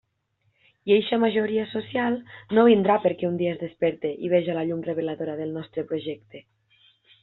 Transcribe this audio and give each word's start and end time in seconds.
I 0.91 0.93
eixa 0.95 1.19
majoria 1.23 1.65
social 1.73 2.17
no 2.59 2.65
vindrà 2.71 2.97
perquè 3.05 3.29
un 3.31 3.39
dia 3.45 3.55
es 3.55 3.63
desperte 3.63 4.15
i 4.29 4.35
veja 4.37 4.59
la 4.61 4.69
llum 4.71 4.85
reveladora 4.93 5.41
del 5.45 5.57
nostre 5.61 5.89
projecte. 5.93 6.49